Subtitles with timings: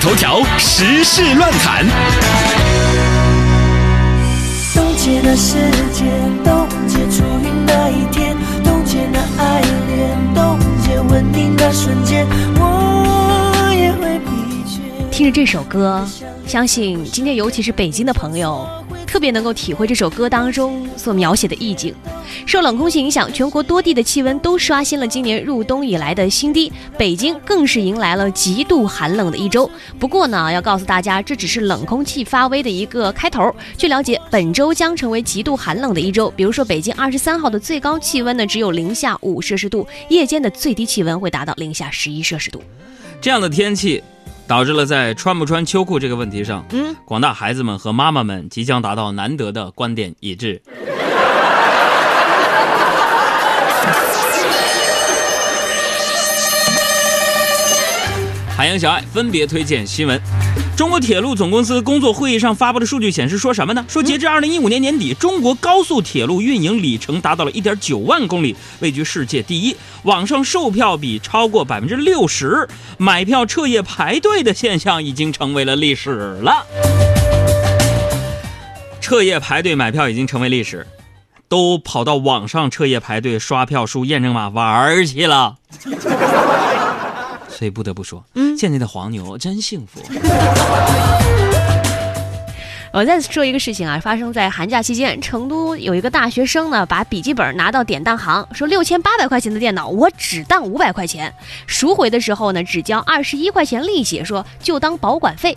[0.00, 1.84] 头条时事乱侃。
[4.74, 5.58] 冻结的时
[5.92, 6.08] 间，
[6.42, 8.34] 冻结初遇那一天，
[8.64, 12.26] 冻结那爱恋，冻结吻定那瞬间，
[12.56, 14.80] 我也会疲倦。
[15.10, 16.02] 听着这首歌，
[16.46, 18.66] 相信今天尤其是北京的朋友，
[19.10, 21.92] 特别能够体会这首歌当中所描写的意境。
[22.46, 29.68] 受冷空气影响，全国多地的气温都刷新了今年入冬以来的新低，北京更是迎来了极度寒冷的一周。
[29.98, 33.52] 不过呢，要告诉大家，这只是冷空气发威的一个开头。
[33.76, 36.32] 据了解，本周将成为极度寒冷的一周。
[36.36, 42.62] 比如说，北京二十三号的最高气温呢只有零下五摄氏度，夜间的最低气温会达到零下十一摄氏度。
[43.20, 44.00] 这样的天气，
[44.50, 50.60] 导致了在穿不穿秋裤这个问题上，嗯，广大孩子们和妈妈们即将达到难得的观点一致。
[58.56, 60.20] 海洋小爱分别推荐新闻。
[60.80, 63.84] 中国铁路总公司工作会议上发布的数据显示，说什么呢？
[63.86, 69.76] 说截至二零一五年年底，中国高速铁路运营里程达到了一点九万公里，位居世界第一。
[70.04, 76.64] 网上售票比超过百分之六十，买票彻夜排队的现象已经成为了历史了。
[79.02, 80.86] 彻夜排队买票已经成为历史，
[81.46, 85.56] 都跑到网上彻夜排队刷票、输验证码玩儿去了。
[87.60, 90.00] 所以不得不说，嗯现在的黄牛真幸福。
[92.90, 101.30] 我再说一个事情啊，发生在寒假期间，成都有一个大学生呢，把笔记本拿到典当行，说六千八百块钱的电脑，我只当五百块钱，
[101.66, 105.54] 赎回的时候呢，只交二十一块钱利息，说就当保管费。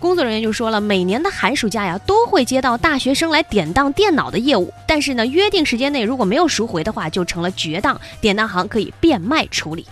[0.00, 9.86] 工作人员就说了，每年的寒暑假呀，都会接到大学生来典当电脑的业务，但是呢，约定时间内如果没有赎回的话，就成了绝当，典当行可以变卖处理。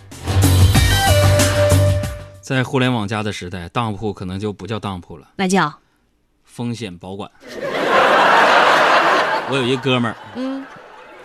[2.43, 5.73] 在互联网加的时代，当铺可能就不叫当铺了，那叫
[6.43, 7.31] 风险保管。
[9.49, 10.65] 我有一哥们儿，嗯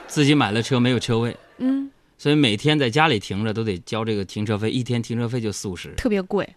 [0.05, 1.89] 自己买了车没有车位，嗯，
[2.19, 6.55] 所以每天在家里停着都得交这个停车费，一天停车费就四五十，特别贵。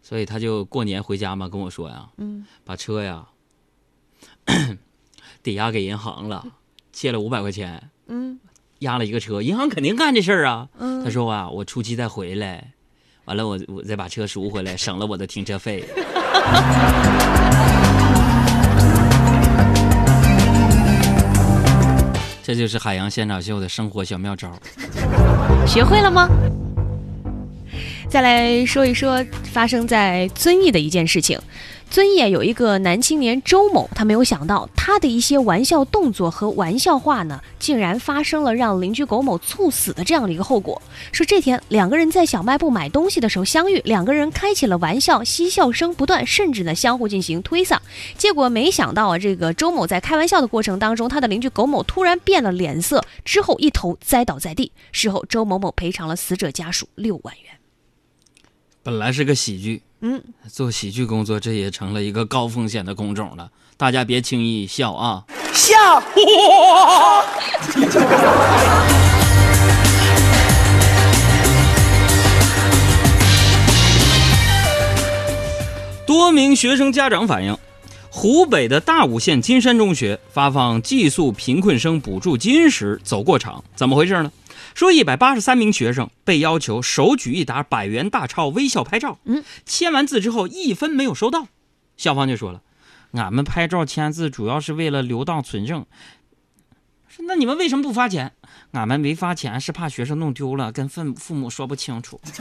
[0.00, 3.26] 所以他就过年回家嘛，跟我说呀，嗯，把车呀
[5.42, 6.46] 抵押给银行了，
[6.90, 8.40] 借了五百块钱，嗯
[8.78, 10.68] 押了一个车，银行肯定干这事儿啊。
[10.78, 12.72] 嗯他说啊，我初七再回来，
[13.28, 15.84] 完了我我再把车赎回来，省了我的停车费。
[22.42, 24.50] 这就是海洋现场秀的生活小妙招。
[25.66, 26.26] 学会了吗？
[28.08, 31.38] 再来说一说发生在遵义的一件事情。
[31.90, 40.80] 遵义有一个男青年周某，他没有想到他的一些玩笑动作和玩笑话呢，竟然发生了让邻居苟某猝死的这样的一个后果。
[41.12, 47.78] 说这天两个人在小卖部买东西的时候相遇，两个人开起了玩笑，嬉笑声不断，甚至呢相互进行推搡。
[48.16, 54.72] 结果没想到啊，这个周某在开玩笑的过程当中，他的邻居苟某突然变了脸色，之后一头栽倒在地。
[54.92, 57.57] 事后周某某赔偿了死者家属六万元。
[58.88, 63.50] 本来是个喜剧，嗯，做喜剧工作这也成了一个高风险的工种了。
[63.76, 65.24] 大家别轻易笑啊！
[65.52, 65.76] 笑，
[76.06, 77.54] 多名学生家长反映，
[78.08, 84.32] 湖北的大武县金山中学发放寄宿贫困生补助金时走过场，怎么回事呢？
[84.78, 91.48] 说一百八十三名学生被要求手举一沓百元大钞微笑拍照，嗯，签完字之后一分没有收到，
[91.96, 92.62] 校方就说了，
[93.10, 95.84] 俺们拍照签字主要是为了留档存证。
[97.08, 98.30] 说那你们为什么不发钱？
[98.70, 102.20] 俺们没发钱是怕学生弄丢了，跟父父母说不清楚。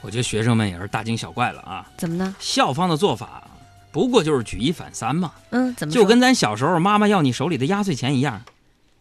[0.00, 1.86] 我觉得学生们也是大惊小怪了啊！
[1.98, 2.34] 怎么呢？
[2.38, 3.46] 校方的做法
[3.92, 8.40] 不过就是举一反三嘛，嗯，怎么就跟咱小时候妈妈要你手里的压岁钱一样。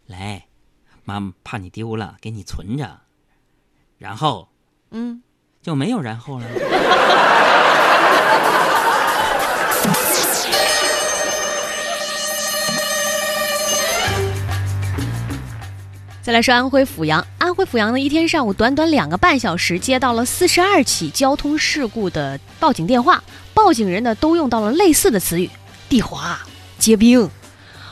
[0.05, 0.45] 来，
[1.05, 2.99] 妈妈怕你丢了，给你存着，
[3.97, 4.49] 然后
[4.91, 5.23] 嗯，
[5.61, 6.45] 就没有然后了。
[16.21, 23.23] 再来说安徽阜阳，安徽阜阳呢，一天上午短短两个半小时，接到了四十二起交通事故的报警电话，
[23.53, 25.49] 报警人呢都用到了类似的词语：
[25.89, 26.39] 地滑、
[26.77, 27.29] 结冰。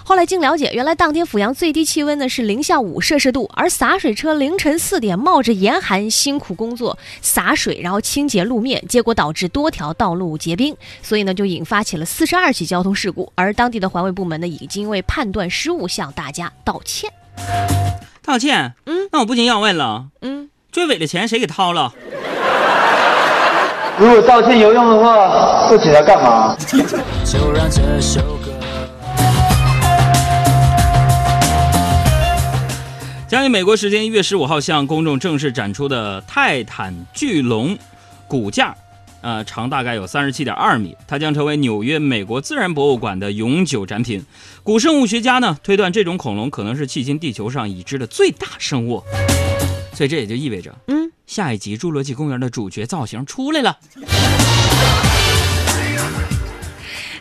[0.03, 13.31] 后来经了解，原来当天阜阳最低气温呢是零下五摄氏度，而洒水车凌晨四点冒着严寒辛苦工作洒水，然后清洁路面，结果导致多条道路结冰，所以呢就引发起了四十二起交通事故。
[13.35, 17.09] 而当地的环卫部门呢已经为判断失误向大家道歉。
[18.23, 21.93] 道歉，嗯，那我不禁要问了，嗯，追尾的钱谁给掏了？
[23.97, 26.55] 如果道歉有用的话，不起来干嘛？
[27.23, 28.19] 就让这首
[33.31, 37.77] 将于美国时间一月十五号向公众正式展出的泰坦巨龙
[38.27, 38.75] 骨架，
[39.21, 44.21] 呃，长大概有三十七点二米，它将成为纽约美国自然博物馆的永久展品。
[44.63, 49.01] 古生物学家呢推断，这种恐龙可能是迄今地球上已知的最大生物。
[49.93, 53.77] 所以这也就意味着，嗯，下一集《侏罗纪公园》的主角造型出来了。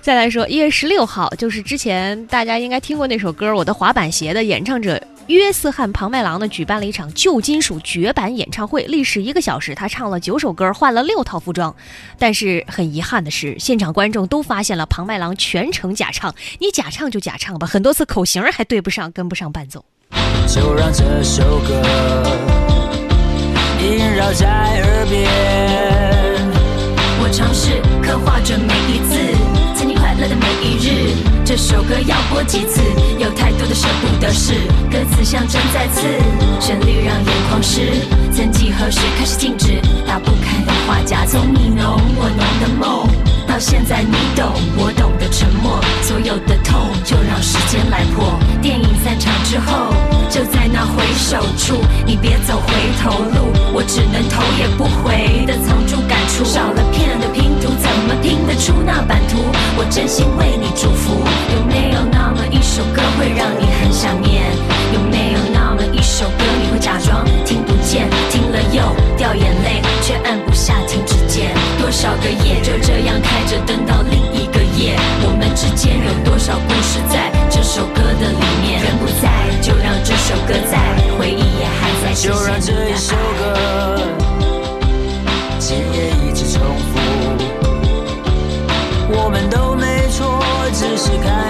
[0.00, 11.74] 再来说，一月十六号，就是之前大家应该听过那首歌《我的滑板鞋》的演唱者约瑟翰·庞麦郎呢，举办了一场旧金属绝版演唱会，历时一个小时，他唱了九首歌，换了六套服装。
[12.18, 16.34] 但是很遗憾的是，现场观众都发现了庞麦郎全程假唱。
[16.58, 19.84] 你假唱就假唱吧，很多次口型还对不上，跟不上伴奏。
[20.48, 21.80] 就让这首歌
[23.80, 25.30] 萦绕在耳边。
[27.22, 29.14] 我尝试刻画着每一次
[29.78, 31.14] 曾经快乐的每一日。
[31.44, 32.80] 这首歌要播几次？
[33.18, 34.19] 有太多的舍不得
[35.30, 36.08] 象征再次，
[36.58, 37.82] 旋律让眼眶湿。
[38.34, 43.06] 曾几何时开始静止，打不开的画夹，从你浓我浓的梦，
[43.46, 48.40] 到现在你懂我懂的沉默，所有的痛就让时间来破。
[48.60, 49.94] 电影散场之后，
[50.28, 56.44] 就在那回首处，你别走回头路，我只能头也不回的藏住感触。
[56.44, 59.38] 少了片的拼图，怎么拼得出那版图？
[59.78, 60.59] 我真心为你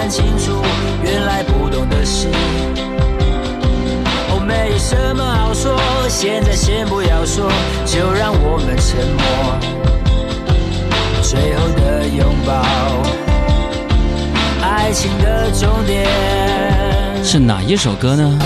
[0.01, 0.63] 看清楚
[1.03, 2.27] 原来不懂的事。
[4.31, 7.47] 哦，没什么好说，现在先不要说，
[7.85, 9.23] 就让我们沉默。
[11.21, 12.63] 最后的拥抱，
[14.67, 16.09] 爱情的终点。
[17.23, 18.39] 是哪一首歌呢？